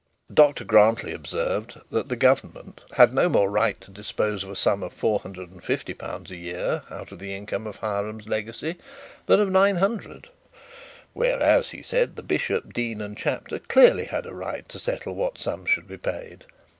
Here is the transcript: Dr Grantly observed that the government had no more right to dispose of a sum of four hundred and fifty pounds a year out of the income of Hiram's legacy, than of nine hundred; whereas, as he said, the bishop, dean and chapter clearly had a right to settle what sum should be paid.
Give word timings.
Dr 0.33 0.63
Grantly 0.63 1.13
observed 1.13 1.79
that 1.91 2.09
the 2.09 2.15
government 2.15 2.83
had 2.93 3.13
no 3.13 3.29
more 3.29 3.51
right 3.51 3.79
to 3.81 3.91
dispose 3.91 4.43
of 4.43 4.49
a 4.49 4.55
sum 4.55 4.81
of 4.81 4.93
four 4.93 5.19
hundred 5.19 5.51
and 5.51 5.63
fifty 5.63 5.93
pounds 5.93 6.31
a 6.31 6.35
year 6.35 6.81
out 6.89 7.11
of 7.11 7.19
the 7.19 7.35
income 7.35 7.67
of 7.67 7.75
Hiram's 7.75 8.27
legacy, 8.27 8.77
than 9.27 9.39
of 9.39 9.51
nine 9.51 9.75
hundred; 9.75 10.29
whereas, 11.13 11.65
as 11.67 11.69
he 11.69 11.83
said, 11.83 12.15
the 12.15 12.23
bishop, 12.23 12.73
dean 12.73 12.99
and 12.99 13.15
chapter 13.15 13.59
clearly 13.59 14.05
had 14.05 14.25
a 14.25 14.33
right 14.33 14.67
to 14.69 14.79
settle 14.79 15.13
what 15.13 15.37
sum 15.37 15.67
should 15.67 15.87
be 15.87 15.97
paid. 15.97 16.45